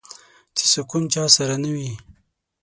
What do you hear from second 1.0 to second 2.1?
چا سره نه وي